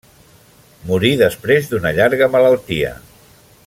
[0.91, 2.95] Morí després d'una llarga malaltia.